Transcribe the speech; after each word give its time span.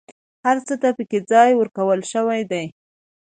هر 0.45 0.57
څه 0.67 0.73
ته 0.81 0.89
پکې 0.97 1.19
ځای 1.31 1.51
ورکول 1.55 1.99
شوی 2.11 2.41
دی. 2.51 2.65